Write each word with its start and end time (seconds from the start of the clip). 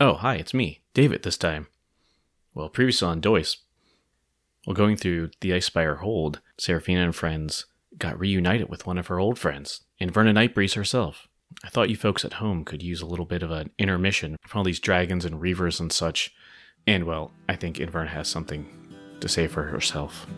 Oh, 0.00 0.14
hi, 0.14 0.36
it's 0.36 0.54
me, 0.54 0.80
David, 0.94 1.24
this 1.24 1.36
time. 1.36 1.66
Well, 2.54 2.68
previously 2.68 3.08
on 3.08 3.20
Doyce, 3.20 3.56
while 4.64 4.76
going 4.76 4.96
through 4.96 5.30
the 5.40 5.50
Icespire 5.50 5.98
hold, 5.98 6.40
Seraphina 6.56 7.02
and 7.02 7.16
friends 7.16 7.66
got 7.98 8.18
reunited 8.18 8.68
with 8.68 8.86
one 8.86 8.96
of 8.96 9.08
her 9.08 9.18
old 9.18 9.40
friends, 9.40 9.80
Inverna 10.00 10.32
Nightbreeze 10.32 10.76
herself. 10.76 11.26
I 11.64 11.68
thought 11.68 11.90
you 11.90 11.96
folks 11.96 12.24
at 12.24 12.34
home 12.34 12.64
could 12.64 12.80
use 12.80 13.00
a 13.00 13.06
little 13.06 13.24
bit 13.24 13.42
of 13.42 13.50
an 13.50 13.70
intermission 13.76 14.36
from 14.46 14.58
all 14.58 14.64
these 14.64 14.78
dragons 14.78 15.24
and 15.24 15.42
reavers 15.42 15.80
and 15.80 15.92
such. 15.92 16.32
And 16.86 17.02
well, 17.02 17.32
I 17.48 17.56
think 17.56 17.78
Inverna 17.78 18.08
has 18.08 18.28
something 18.28 18.68
to 19.18 19.28
say 19.28 19.48
for 19.48 19.64
herself. 19.64 20.28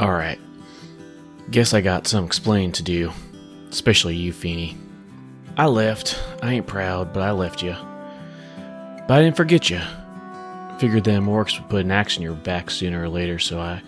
Alright. 0.00 0.38
Guess 1.50 1.74
I 1.74 1.80
got 1.80 2.06
some 2.06 2.24
explaining 2.24 2.70
to 2.72 2.84
do. 2.84 3.10
Especially 3.68 4.14
you, 4.14 4.32
Feeny. 4.32 4.76
I 5.56 5.66
left. 5.66 6.18
I 6.42 6.54
ain't 6.54 6.66
proud, 6.66 7.12
but 7.12 7.22
I 7.22 7.32
left 7.32 7.62
you. 7.62 7.76
But 9.06 9.18
I 9.18 9.22
didn't 9.22 9.36
forget 9.36 9.68
you. 9.68 9.80
Figured 10.78 11.04
them 11.04 11.26
orcs 11.26 11.58
would 11.58 11.68
put 11.68 11.84
an 11.84 11.90
axe 11.90 12.16
in 12.16 12.22
your 12.22 12.34
back 12.34 12.70
sooner 12.70 13.02
or 13.02 13.08
later, 13.08 13.38
so 13.38 13.60
I 13.60 13.82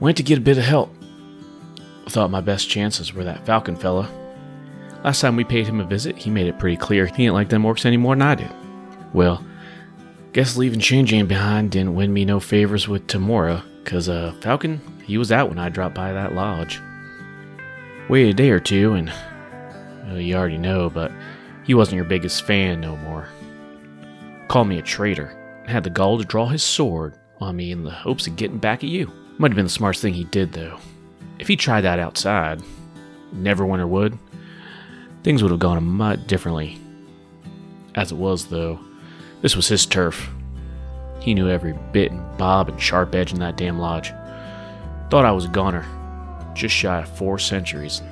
went 0.00 0.16
to 0.16 0.22
get 0.22 0.38
a 0.38 0.42
bit 0.42 0.58
of 0.58 0.64
help. 0.64 0.94
Thought 2.08 2.30
my 2.30 2.40
best 2.40 2.68
chances 2.68 3.14
were 3.14 3.24
that 3.24 3.46
Falcon 3.46 3.76
fella. 3.76 4.10
Last 5.04 5.20
time 5.20 5.36
we 5.36 5.44
paid 5.44 5.66
him 5.66 5.80
a 5.80 5.84
visit, 5.84 6.16
he 6.16 6.30
made 6.30 6.46
it 6.46 6.58
pretty 6.58 6.76
clear 6.76 7.06
he 7.06 7.12
didn't 7.12 7.34
like 7.34 7.50
them 7.50 7.62
orcs 7.62 7.86
any 7.86 7.96
more 7.96 8.14
than 8.14 8.22
I 8.22 8.34
did. 8.34 8.50
Well, 9.12 9.44
guess 10.32 10.56
leaving 10.56 10.80
Shinjin 10.80 11.28
behind 11.28 11.70
didn't 11.70 11.94
win 11.94 12.12
me 12.12 12.24
no 12.24 12.40
favors 12.40 12.88
with 12.88 13.06
Tamora, 13.06 13.62
cause 13.84 14.08
uh, 14.08 14.34
Falcon, 14.40 14.80
he 15.04 15.18
was 15.18 15.30
out 15.30 15.48
when 15.48 15.58
I 15.58 15.68
dropped 15.68 15.94
by 15.94 16.12
that 16.12 16.34
lodge. 16.34 16.80
Waited 18.08 18.30
a 18.30 18.34
day 18.34 18.50
or 18.50 18.60
two, 18.60 18.94
and 18.94 19.12
well, 20.06 20.20
you 20.20 20.34
already 20.36 20.58
know, 20.58 20.90
but 20.90 21.10
he 21.64 21.74
wasn't 21.74 21.96
your 21.96 22.04
biggest 22.04 22.42
fan 22.42 22.80
no 22.80 22.96
more. 22.96 23.28
Called 24.48 24.68
me 24.68 24.78
a 24.78 24.82
traitor, 24.82 25.36
and 25.62 25.70
had 25.70 25.84
the 25.84 25.90
gall 25.90 26.18
to 26.18 26.24
draw 26.24 26.46
his 26.46 26.62
sword 26.62 27.18
on 27.40 27.56
me 27.56 27.70
in 27.72 27.84
the 27.84 27.90
hopes 27.90 28.26
of 28.26 28.36
getting 28.36 28.58
back 28.58 28.84
at 28.84 28.90
you. 28.90 29.10
Might 29.38 29.50
have 29.50 29.56
been 29.56 29.66
the 29.66 29.70
smartest 29.70 30.02
thing 30.02 30.14
he 30.14 30.24
did, 30.24 30.52
though. 30.52 30.78
If 31.38 31.48
he 31.48 31.56
tried 31.56 31.82
that 31.82 31.98
outside, 31.98 32.62
Neverwinter 33.34 33.88
would, 33.88 34.18
things 35.22 35.42
would 35.42 35.50
have 35.50 35.60
gone 35.60 35.78
a 35.78 35.80
much 35.80 36.26
differently. 36.26 36.78
As 37.94 38.12
it 38.12 38.18
was, 38.18 38.46
though, 38.46 38.78
this 39.40 39.56
was 39.56 39.68
his 39.68 39.86
turf. 39.86 40.30
He 41.20 41.34
knew 41.34 41.48
every 41.48 41.72
bit 41.92 42.12
and 42.12 42.38
bob 42.38 42.68
and 42.68 42.80
sharp 42.80 43.14
edge 43.14 43.32
in 43.32 43.40
that 43.40 43.56
damn 43.56 43.78
lodge. 43.78 44.10
Thought 45.10 45.24
I 45.24 45.32
was 45.32 45.46
a 45.46 45.48
goner, 45.48 45.84
just 46.54 46.74
shy 46.74 47.00
of 47.00 47.08
four 47.08 47.38
centuries. 47.38 48.02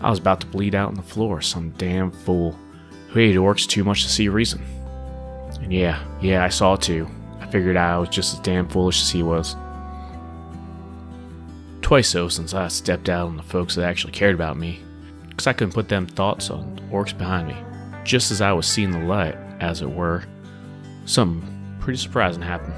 I 0.00 0.10
was 0.10 0.18
about 0.18 0.40
to 0.40 0.46
bleed 0.46 0.74
out 0.74 0.88
on 0.88 0.94
the 0.94 1.02
floor, 1.02 1.40
some 1.40 1.70
damn 1.70 2.10
fool 2.10 2.58
who 3.08 3.20
hated 3.20 3.36
orcs 3.36 3.66
too 3.66 3.84
much 3.84 4.02
to 4.02 4.08
see 4.08 4.28
reason. 4.28 4.62
And 5.60 5.72
yeah, 5.72 6.02
yeah, 6.20 6.44
I 6.44 6.48
saw 6.48 6.74
it 6.74 6.82
too. 6.82 7.08
I 7.40 7.46
figured 7.46 7.76
I 7.76 7.98
was 7.98 8.08
just 8.08 8.34
as 8.34 8.40
damn 8.40 8.68
foolish 8.68 9.02
as 9.02 9.10
he 9.10 9.22
was 9.22 9.56
twice 11.90 12.08
so 12.08 12.28
since 12.28 12.54
I 12.54 12.68
stepped 12.68 13.08
out 13.08 13.26
on 13.26 13.36
the 13.36 13.42
folks 13.42 13.74
that 13.74 13.84
actually 13.84 14.12
cared 14.12 14.36
about 14.36 14.56
me, 14.56 14.78
because 15.28 15.48
I 15.48 15.52
couldn't 15.52 15.74
put 15.74 15.88
them 15.88 16.06
thoughts 16.06 16.48
on 16.48 16.78
orcs 16.92 17.18
behind 17.18 17.48
me. 17.48 17.56
Just 18.04 18.30
as 18.30 18.40
I 18.40 18.52
was 18.52 18.68
seeing 18.68 18.92
the 18.92 19.00
light, 19.00 19.34
as 19.58 19.82
it 19.82 19.90
were, 19.90 20.22
something 21.04 21.76
pretty 21.80 21.98
surprising 21.98 22.42
happened. 22.42 22.74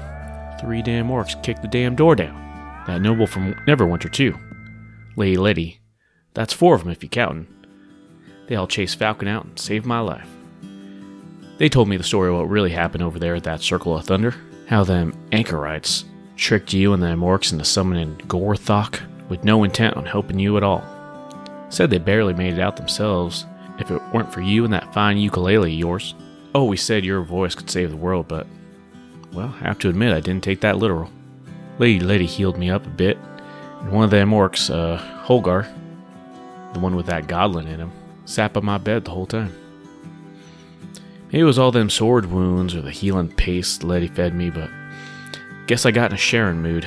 Three 0.59 0.81
damn 0.81 1.09
orcs 1.09 1.39
kicked 1.43 1.61
the 1.61 1.67
damn 1.67 1.95
door 1.95 2.15
down. 2.15 2.33
That 2.87 3.03
noble 3.03 3.27
from 3.27 3.53
Neverwinter, 3.67 4.11
too. 4.11 4.35
Lady 5.15 5.37
Letty. 5.37 5.82
That's 6.33 6.53
four 6.53 6.75
of 6.75 6.83
them 6.83 6.91
if 6.91 7.03
you 7.03 7.09
countin'. 7.09 7.47
They 8.47 8.55
all 8.55 8.67
chased 8.67 8.99
Falcon 8.99 9.27
out 9.27 9.45
and 9.45 9.57
saved 9.59 9.85
my 9.85 9.99
life. 9.99 10.27
They 11.57 11.69
told 11.69 11.87
me 11.87 11.97
the 11.97 12.03
story 12.03 12.29
of 12.29 12.35
what 12.35 12.49
really 12.49 12.71
happened 12.71 13.03
over 13.03 13.19
there 13.19 13.35
at 13.35 13.43
that 13.43 13.61
Circle 13.61 13.95
of 13.95 14.05
Thunder. 14.05 14.35
How 14.67 14.83
them 14.83 15.13
anchorites 15.31 16.05
tricked 16.35 16.73
you 16.73 16.93
and 16.93 17.01
them 17.01 17.21
orcs 17.21 17.51
into 17.51 17.63
summoning 17.63 18.15
Gorthok 18.27 18.99
with 19.29 19.43
no 19.43 19.63
intent 19.63 19.95
on 19.95 20.05
helping 20.05 20.39
you 20.39 20.57
at 20.57 20.63
all. 20.63 20.83
Said 21.69 21.89
they 21.89 21.99
barely 21.99 22.33
made 22.33 22.55
it 22.55 22.59
out 22.59 22.75
themselves 22.75 23.45
if 23.79 23.91
it 23.91 24.01
weren't 24.13 24.33
for 24.33 24.41
you 24.41 24.63
and 24.63 24.73
that 24.73 24.93
fine 24.93 25.17
ukulele 25.17 25.73
of 25.73 25.79
yours. 25.79 26.15
Oh, 26.55 26.65
we 26.65 26.77
said 26.77 27.05
your 27.05 27.21
voice 27.21 27.55
could 27.55 27.69
save 27.69 27.89
the 27.89 27.97
world, 27.97 28.27
but, 28.27 28.45
well, 29.31 29.53
I 29.61 29.67
have 29.67 29.79
to 29.79 29.89
admit 29.89 30.13
I 30.13 30.19
didn't 30.19 30.43
take 30.43 30.61
that 30.61 30.77
literal. 30.77 31.09
Lady 31.79 31.99
Letty 31.99 32.27
healed 32.27 32.57
me 32.57 32.69
up 32.69 32.85
a 32.85 32.89
bit, 32.89 33.17
and 33.79 33.91
one 33.91 34.03
of 34.03 34.11
them 34.11 34.31
orcs, 34.31 34.69
uh, 34.73 34.99
Holgar, 35.25 35.67
the 36.73 36.79
one 36.79 36.95
with 36.95 37.05
that 37.07 37.27
goblin 37.27 37.67
in 37.67 37.79
him, 37.79 37.91
sat 38.25 38.53
by 38.53 38.61
my 38.61 38.77
bed 38.77 39.05
the 39.05 39.11
whole 39.11 39.25
time. 39.25 39.53
Maybe 41.27 41.41
it 41.41 41.45
was 41.45 41.57
all 41.57 41.71
them 41.71 41.89
sword 41.89 42.25
wounds 42.27 42.75
or 42.75 42.81
the 42.81 42.91
healing 42.91 43.29
paste 43.29 43.83
Letty 43.83 44.07
fed 44.07 44.35
me, 44.35 44.49
but 44.49 44.69
Guess 45.65 45.85
I 45.85 45.91
got 45.91 46.11
in 46.11 46.15
a 46.15 46.17
sharing 46.17 46.61
mood. 46.61 46.85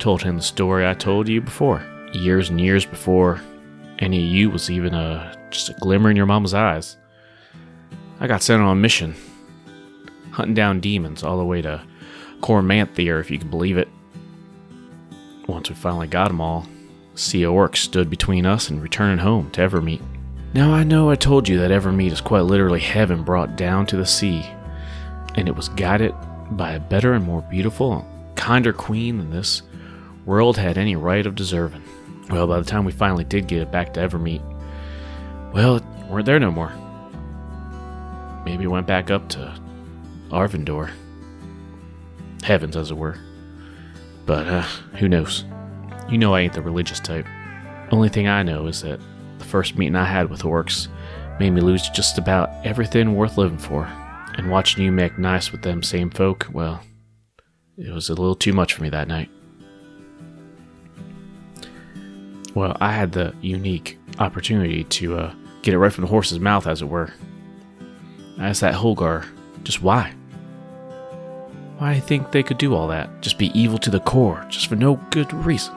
Told 0.00 0.22
him 0.22 0.36
the 0.36 0.42
story 0.42 0.84
I 0.84 0.94
told 0.94 1.28
you 1.28 1.40
before, 1.40 1.80
years 2.12 2.50
and 2.50 2.60
years 2.60 2.84
before 2.84 3.40
any 4.00 4.18
of 4.18 4.34
you 4.34 4.50
was 4.50 4.68
even 4.68 4.94
a 4.94 5.32
just 5.50 5.68
a 5.68 5.74
glimmer 5.74 6.10
in 6.10 6.16
your 6.16 6.26
mama's 6.26 6.54
eyes. 6.54 6.96
I 8.18 8.26
got 8.26 8.42
sent 8.42 8.60
on 8.60 8.76
a 8.76 8.80
mission, 8.80 9.14
hunting 10.32 10.54
down 10.54 10.80
demons 10.80 11.22
all 11.22 11.38
the 11.38 11.44
way 11.44 11.62
to 11.62 11.80
Cormanthia, 12.40 13.20
if 13.20 13.30
you 13.30 13.38
can 13.38 13.48
believe 13.48 13.78
it. 13.78 13.88
Once 15.46 15.68
we 15.68 15.76
finally 15.76 16.08
got 16.08 16.28
them 16.28 16.40
all, 16.40 16.66
Sea 17.14 17.46
Orc 17.46 17.76
stood 17.76 18.10
between 18.10 18.44
us 18.44 18.70
and 18.70 18.82
returning 18.82 19.18
home 19.18 19.50
to 19.52 19.60
Evermeet. 19.60 20.02
Now 20.52 20.72
I 20.72 20.84
know 20.84 21.10
I 21.10 21.16
told 21.16 21.48
you 21.48 21.58
that 21.58 21.70
Evermeet 21.70 22.12
is 22.12 22.20
quite 22.20 22.42
literally 22.42 22.80
heaven 22.80 23.22
brought 23.22 23.56
down 23.56 23.86
to 23.86 23.96
the 23.96 24.06
sea, 24.06 24.44
and 25.34 25.48
it 25.48 25.56
was 25.56 25.68
guided 25.70 26.14
by 26.50 26.72
a 26.72 26.80
better 26.80 27.12
and 27.12 27.24
more 27.24 27.42
beautiful, 27.42 28.06
kinder 28.36 28.72
queen 28.72 29.18
than 29.18 29.30
this 29.30 29.62
world 30.24 30.56
had 30.56 30.78
any 30.78 30.96
right 30.96 31.26
of 31.26 31.34
deserving. 31.34 31.82
Well, 32.30 32.46
by 32.46 32.58
the 32.58 32.64
time 32.64 32.84
we 32.84 32.92
finally 32.92 33.24
did 33.24 33.48
get 33.48 33.62
it 33.62 33.72
back 33.72 33.94
to 33.94 34.00
Evermeet, 34.00 34.42
well, 35.52 35.76
it 35.76 35.84
weren't 36.08 36.26
there 36.26 36.40
no 36.40 36.50
more. 36.50 36.72
Maybe 38.44 38.66
went 38.66 38.86
back 38.86 39.10
up 39.10 39.28
to 39.30 39.54
Arvandor. 40.30 40.90
Heavens, 42.42 42.76
as 42.76 42.90
it 42.90 42.96
were. 42.96 43.18
But, 44.26 44.46
uh, 44.46 44.62
who 44.98 45.08
knows? 45.08 45.44
You 46.08 46.18
know 46.18 46.34
I 46.34 46.40
ain't 46.40 46.52
the 46.52 46.62
religious 46.62 47.00
type. 47.00 47.26
Only 47.90 48.08
thing 48.08 48.28
I 48.28 48.42
know 48.42 48.66
is 48.66 48.82
that 48.82 49.00
the 49.38 49.44
first 49.44 49.76
meeting 49.76 49.96
I 49.96 50.04
had 50.04 50.30
with 50.30 50.42
orcs 50.42 50.88
made 51.38 51.50
me 51.50 51.60
lose 51.60 51.88
just 51.90 52.18
about 52.18 52.50
everything 52.64 53.14
worth 53.14 53.38
living 53.38 53.58
for. 53.58 53.86
And 54.36 54.50
watching 54.50 54.84
you 54.84 54.90
make 54.90 55.18
nice 55.18 55.52
with 55.52 55.62
them 55.62 55.82
same 55.82 56.10
folk, 56.10 56.48
well, 56.52 56.80
it 57.76 57.92
was 57.92 58.08
a 58.08 58.14
little 58.14 58.34
too 58.34 58.52
much 58.52 58.74
for 58.74 58.82
me 58.82 58.88
that 58.90 59.08
night. 59.08 59.30
Well, 62.54 62.76
I 62.80 62.92
had 62.92 63.12
the 63.12 63.34
unique 63.40 63.98
opportunity 64.18 64.84
to 64.84 65.18
uh, 65.18 65.34
get 65.62 65.74
it 65.74 65.78
right 65.78 65.92
from 65.92 66.02
the 66.02 66.10
horse's 66.10 66.38
mouth, 66.38 66.66
as 66.66 66.82
it 66.82 66.88
were. 66.88 67.12
I 68.38 68.48
asked 68.48 68.60
that 68.60 68.74
Holgar, 68.74 69.26
just 69.64 69.82
why? 69.82 70.12
Why 71.78 71.94
you 71.94 72.00
think 72.00 72.30
they 72.30 72.42
could 72.42 72.58
do 72.58 72.74
all 72.74 72.86
that? 72.88 73.20
Just 73.20 73.38
be 73.38 73.50
evil 73.58 73.78
to 73.78 73.90
the 73.90 74.00
core, 74.00 74.44
just 74.48 74.68
for 74.68 74.76
no 74.76 74.96
good 75.10 75.32
reason? 75.32 75.74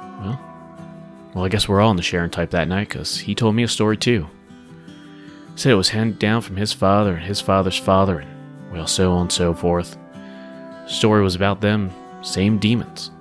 Well, 1.34 1.46
I 1.46 1.50
guess 1.50 1.68
we're 1.68 1.82
all 1.82 1.92
in 1.92 1.98
the 1.98 2.04
Sharon 2.04 2.30
type 2.30 2.50
that 2.52 2.68
night, 2.68 2.90
because 2.90 3.20
he 3.20 3.36
told 3.36 3.56
me 3.56 3.64
a 3.64 3.68
story 3.68 3.98
too. 3.98 4.28
Said 5.56 5.72
it 5.72 5.76
was 5.76 5.90
handed 5.90 6.20
down 6.20 6.42
from 6.42 6.56
his 6.56 6.74
father 6.74 7.16
and 7.16 7.26
his 7.26 7.42
father's 7.42 7.78
father, 7.78 8.20
and 8.20 8.72
well, 8.72 8.88
so 8.88 9.12
on 9.14 9.22
and 9.22 9.32
so 9.32 9.54
forth. 9.54 9.98
Story 10.88 11.22
was 11.22 11.36
about 11.36 11.62
them, 11.62 11.92
same 12.22 12.58
demons. 12.58 13.12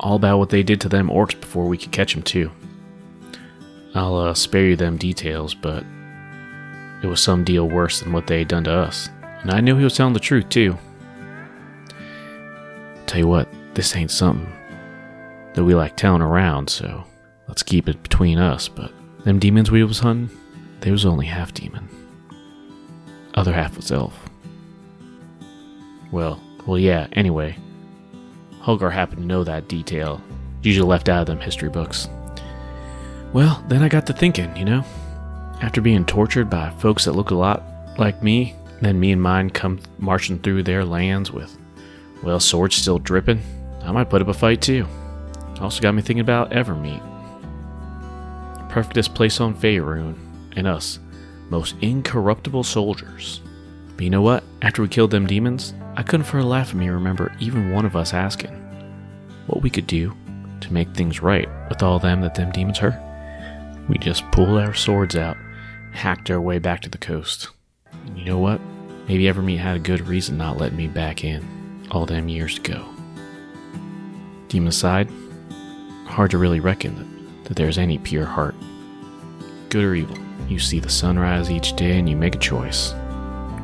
All 0.00 0.16
about 0.16 0.38
what 0.38 0.50
they 0.50 0.62
did 0.62 0.80
to 0.82 0.88
them 0.88 1.08
orcs 1.08 1.38
before 1.38 1.66
we 1.66 1.78
could 1.78 1.92
catch 1.92 2.14
them, 2.14 2.22
too. 2.22 2.50
I'll 3.94 4.16
uh, 4.16 4.34
spare 4.34 4.66
you 4.66 4.76
them 4.76 4.96
details, 4.96 5.54
but 5.54 5.84
it 7.02 7.06
was 7.06 7.20
some 7.20 7.44
deal 7.44 7.68
worse 7.68 8.00
than 8.00 8.12
what 8.12 8.26
they 8.26 8.40
had 8.40 8.48
done 8.48 8.64
to 8.64 8.72
us. 8.72 9.08
And 9.42 9.50
I 9.50 9.60
knew 9.60 9.76
he 9.76 9.84
was 9.84 9.96
telling 9.96 10.14
the 10.14 10.20
truth, 10.20 10.48
too. 10.48 10.78
Tell 13.06 13.18
you 13.18 13.28
what, 13.28 13.48
this 13.74 13.94
ain't 13.94 14.10
something 14.10 14.50
that 15.54 15.64
we 15.64 15.74
like 15.74 15.96
telling 15.96 16.22
around, 16.22 16.70
so 16.70 17.04
let's 17.52 17.62
keep 17.62 17.86
it 17.86 18.02
between 18.02 18.38
us. 18.38 18.66
But 18.66 18.90
them 19.24 19.38
demons 19.38 19.70
we 19.70 19.84
was 19.84 19.98
hunting, 19.98 20.34
they 20.80 20.90
was 20.90 21.04
only 21.04 21.26
half 21.26 21.52
demon. 21.52 21.86
Other 23.34 23.52
half 23.52 23.76
was 23.76 23.92
elf. 23.92 24.18
Well, 26.10 26.42
well, 26.66 26.78
yeah, 26.78 27.08
anyway. 27.12 27.58
Holgar 28.62 28.90
happened 28.90 29.20
to 29.20 29.26
know 29.26 29.44
that 29.44 29.68
detail, 29.68 30.22
usually 30.62 30.88
left 30.88 31.10
out 31.10 31.20
of 31.20 31.26
them 31.26 31.40
history 31.40 31.68
books. 31.68 32.08
Well, 33.34 33.62
then 33.68 33.82
I 33.82 33.88
got 33.90 34.06
to 34.06 34.14
thinking, 34.14 34.56
you 34.56 34.64
know? 34.64 34.82
After 35.60 35.82
being 35.82 36.06
tortured 36.06 36.48
by 36.48 36.70
folks 36.78 37.04
that 37.04 37.12
look 37.12 37.32
a 37.32 37.34
lot 37.34 37.62
like 37.98 38.22
me, 38.22 38.56
then 38.80 38.98
me 38.98 39.12
and 39.12 39.20
mine 39.20 39.50
come 39.50 39.78
marching 39.98 40.38
through 40.38 40.62
their 40.62 40.86
lands 40.86 41.30
with, 41.30 41.54
well, 42.22 42.40
swords 42.40 42.76
still 42.76 42.98
dripping, 42.98 43.42
I 43.82 43.92
might 43.92 44.08
put 44.08 44.22
up 44.22 44.28
a 44.28 44.34
fight 44.34 44.62
too. 44.62 44.86
Also 45.60 45.82
got 45.82 45.94
me 45.94 46.00
thinking 46.00 46.20
about 46.20 46.50
Evermeet. 46.50 47.11
Perfectest 48.72 49.14
place 49.14 49.38
on 49.38 49.54
Faerun, 49.54 50.16
and 50.56 50.66
us, 50.66 50.98
most 51.50 51.76
incorruptible 51.82 52.64
soldiers. 52.64 53.42
But 53.96 54.04
you 54.04 54.08
know 54.08 54.22
what? 54.22 54.44
After 54.62 54.80
we 54.80 54.88
killed 54.88 55.10
them 55.10 55.26
demons, 55.26 55.74
I 55.94 56.02
couldn't 56.02 56.24
for 56.24 56.38
a 56.38 56.42
laugh 56.42 56.70
of 56.70 56.76
me 56.76 56.88
remember 56.88 57.36
even 57.38 57.72
one 57.72 57.84
of 57.84 57.96
us 57.96 58.14
asking 58.14 58.52
what 59.46 59.60
we 59.60 59.68
could 59.68 59.86
do 59.86 60.16
to 60.62 60.72
make 60.72 60.88
things 60.94 61.20
right 61.20 61.50
with 61.68 61.82
all 61.82 61.98
them 61.98 62.22
that 62.22 62.34
them 62.34 62.50
demons 62.50 62.78
hurt. 62.78 62.98
We 63.90 63.98
just 63.98 64.24
pulled 64.30 64.58
our 64.58 64.72
swords 64.72 65.16
out, 65.16 65.36
hacked 65.92 66.30
our 66.30 66.40
way 66.40 66.58
back 66.58 66.80
to 66.80 66.88
the 66.88 66.96
coast. 66.96 67.50
You 68.16 68.24
know 68.24 68.38
what? 68.38 68.58
Maybe 69.06 69.24
Evermeet 69.24 69.58
had 69.58 69.76
a 69.76 69.80
good 69.80 70.08
reason 70.08 70.38
not 70.38 70.56
letting 70.56 70.78
me 70.78 70.88
back 70.88 71.24
in 71.24 71.86
all 71.90 72.06
them 72.06 72.30
years 72.30 72.56
ago. 72.56 72.88
Demon 74.48 74.68
aside, 74.68 75.10
hard 76.06 76.30
to 76.30 76.38
really 76.38 76.60
reckon 76.60 76.96
that, 76.96 77.11
that 77.52 77.62
there's 77.62 77.76
any 77.76 77.98
pure 77.98 78.24
heart. 78.24 78.54
Good 79.68 79.84
or 79.84 79.94
evil, 79.94 80.16
you 80.48 80.58
see 80.58 80.80
the 80.80 80.88
sunrise 80.88 81.50
each 81.50 81.76
day 81.76 81.98
and 81.98 82.08
you 82.08 82.16
make 82.16 82.34
a 82.34 82.38
choice. 82.38 82.94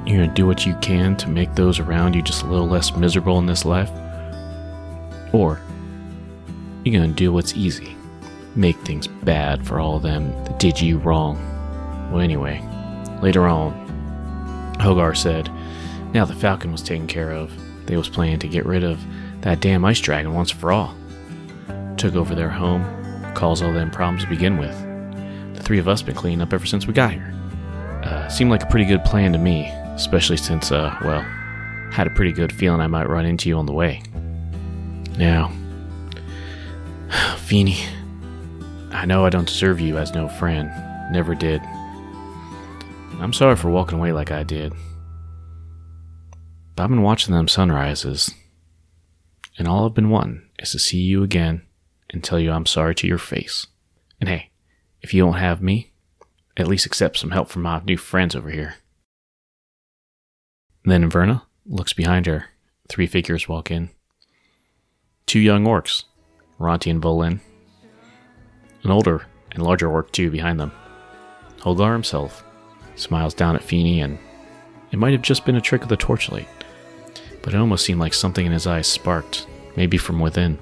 You're 0.04 0.26
gonna 0.26 0.34
do 0.34 0.46
what 0.46 0.66
you 0.66 0.74
can 0.82 1.16
to 1.16 1.28
make 1.30 1.54
those 1.54 1.78
around 1.78 2.12
you 2.12 2.20
just 2.20 2.42
a 2.42 2.46
little 2.46 2.68
less 2.68 2.94
miserable 2.94 3.38
in 3.38 3.46
this 3.46 3.64
life, 3.64 3.90
or 5.32 5.58
you're 6.84 7.00
gonna 7.00 7.14
do 7.14 7.32
what's 7.32 7.56
easy, 7.56 7.96
make 8.54 8.76
things 8.80 9.06
bad 9.06 9.66
for 9.66 9.80
all 9.80 9.96
of 9.96 10.02
them 10.02 10.32
that 10.44 10.58
did 10.58 10.78
you 10.78 10.98
wrong. 10.98 11.38
Well, 12.12 12.20
anyway, 12.20 12.60
later 13.22 13.46
on, 13.46 13.72
Holgar 14.80 15.16
said, 15.16 15.50
now 16.12 16.26
the 16.26 16.34
Falcon 16.34 16.72
was 16.72 16.82
taken 16.82 17.06
care 17.06 17.32
of, 17.32 17.50
they 17.86 17.96
was 17.96 18.10
planning 18.10 18.38
to 18.40 18.48
get 18.48 18.66
rid 18.66 18.84
of 18.84 19.00
that 19.40 19.60
damn 19.60 19.86
ice 19.86 20.00
dragon 20.00 20.34
once 20.34 20.50
for 20.50 20.72
all. 20.72 20.94
Took 21.96 22.16
over 22.16 22.34
their 22.34 22.50
home, 22.50 22.84
caused 23.38 23.62
all 23.62 23.72
them 23.72 23.88
problems 23.88 24.24
to 24.24 24.28
begin 24.28 24.58
with. 24.58 24.76
The 25.54 25.62
three 25.62 25.78
of 25.78 25.86
us 25.86 26.02
been 26.02 26.16
cleaning 26.16 26.42
up 26.42 26.52
ever 26.52 26.66
since 26.66 26.88
we 26.88 26.92
got 26.92 27.12
here. 27.12 27.32
Uh, 28.02 28.26
seemed 28.28 28.50
like 28.50 28.64
a 28.64 28.66
pretty 28.66 28.84
good 28.84 29.04
plan 29.04 29.32
to 29.32 29.38
me, 29.38 29.68
especially 29.94 30.36
since, 30.36 30.72
uh, 30.72 30.96
well, 31.04 31.22
had 31.92 32.08
a 32.08 32.10
pretty 32.10 32.32
good 32.32 32.52
feeling 32.52 32.80
I 32.80 32.88
might 32.88 33.08
run 33.08 33.24
into 33.24 33.48
you 33.48 33.56
on 33.56 33.66
the 33.66 33.72
way. 33.72 34.02
Now, 35.16 35.52
Feeny, 37.38 37.78
I 38.90 39.06
know 39.06 39.24
I 39.24 39.30
don't 39.30 39.46
deserve 39.46 39.80
you 39.80 39.98
as 39.98 40.12
no 40.12 40.28
friend, 40.28 40.68
never 41.12 41.36
did. 41.36 41.62
I'm 43.20 43.32
sorry 43.32 43.54
for 43.54 43.70
walking 43.70 43.98
away 43.98 44.10
like 44.12 44.32
I 44.32 44.42
did. 44.42 44.72
But 46.74 46.82
I've 46.82 46.90
been 46.90 47.02
watching 47.02 47.34
them 47.34 47.46
sunrises, 47.46 48.34
and 49.56 49.68
all 49.68 49.86
I've 49.86 49.94
been 49.94 50.10
wanting 50.10 50.42
is 50.58 50.72
to 50.72 50.80
see 50.80 50.98
you 50.98 51.22
again 51.22 51.67
and 52.10 52.22
tell 52.22 52.38
you 52.38 52.50
I'm 52.50 52.66
sorry 52.66 52.94
to 52.96 53.06
your 53.06 53.18
face. 53.18 53.66
And 54.20 54.28
hey, 54.28 54.50
if 55.02 55.14
you 55.14 55.22
don't 55.22 55.34
have 55.34 55.62
me, 55.62 55.92
at 56.56 56.66
least 56.66 56.86
accept 56.86 57.18
some 57.18 57.30
help 57.30 57.48
from 57.48 57.62
my 57.62 57.80
new 57.84 57.96
friends 57.96 58.34
over 58.34 58.50
here. 58.50 58.76
Then 60.84 61.10
Verna 61.10 61.44
looks 61.66 61.92
behind 61.92 62.26
her. 62.26 62.46
Three 62.88 63.06
figures 63.06 63.48
walk 63.48 63.70
in. 63.70 63.90
Two 65.26 65.40
young 65.40 65.64
orcs, 65.64 66.04
Ronti 66.58 66.90
and 66.90 67.02
Volin. 67.02 67.40
An 68.82 68.90
older 68.90 69.26
and 69.52 69.62
larger 69.62 69.88
orc, 69.88 70.10
too, 70.12 70.30
behind 70.30 70.58
them. 70.58 70.72
Holgar 71.58 71.92
himself 71.92 72.44
smiles 72.96 73.34
down 73.34 73.54
at 73.54 73.62
Feeny, 73.62 74.00
and 74.00 74.18
it 74.90 74.98
might 74.98 75.12
have 75.12 75.22
just 75.22 75.44
been 75.44 75.56
a 75.56 75.60
trick 75.60 75.82
of 75.82 75.88
the 75.88 75.96
torchlight, 75.96 76.48
but 77.42 77.54
it 77.54 77.58
almost 77.58 77.84
seemed 77.84 78.00
like 78.00 78.14
something 78.14 78.46
in 78.46 78.52
his 78.52 78.66
eyes 78.66 78.86
sparked, 78.86 79.46
maybe 79.76 79.98
from 79.98 80.20
within. 80.20 80.58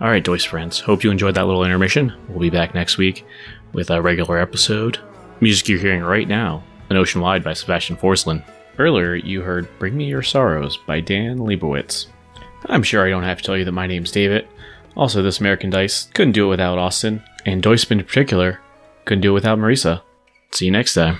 All 0.00 0.08
right, 0.08 0.24
Doist 0.24 0.46
friends, 0.46 0.80
hope 0.80 1.04
you 1.04 1.10
enjoyed 1.10 1.34
that 1.34 1.46
little 1.46 1.62
intermission. 1.62 2.14
We'll 2.28 2.38
be 2.38 2.48
back 2.48 2.74
next 2.74 2.96
week 2.96 3.26
with 3.74 3.90
a 3.90 4.00
regular 4.00 4.38
episode. 4.38 4.98
Music 5.42 5.68
you're 5.68 5.78
hearing 5.78 6.02
right 6.02 6.26
now, 6.26 6.62
An 6.88 6.96
Ocean 6.96 7.20
Wide 7.20 7.44
by 7.44 7.52
Sebastian 7.52 7.98
Forslund. 7.98 8.42
Earlier, 8.78 9.14
you 9.14 9.42
heard 9.42 9.68
Bring 9.78 9.98
Me 9.98 10.06
Your 10.06 10.22
Sorrows 10.22 10.78
by 10.78 11.00
Dan 11.00 11.40
Leibowitz. 11.40 12.06
I'm 12.64 12.82
sure 12.82 13.06
I 13.06 13.10
don't 13.10 13.24
have 13.24 13.38
to 13.38 13.44
tell 13.44 13.58
you 13.58 13.66
that 13.66 13.72
my 13.72 13.86
name's 13.86 14.10
David. 14.10 14.48
Also, 14.96 15.22
this 15.22 15.38
American 15.38 15.68
Dice 15.68 16.04
couldn't 16.14 16.32
do 16.32 16.46
it 16.46 16.50
without 16.50 16.78
Austin, 16.78 17.22
and 17.44 17.62
Doist 17.62 17.90
in 17.90 18.02
particular 18.02 18.58
couldn't 19.04 19.20
do 19.20 19.32
it 19.32 19.34
without 19.34 19.58
Marisa. 19.58 20.00
See 20.52 20.64
you 20.64 20.70
next 20.70 20.94
time. 20.94 21.18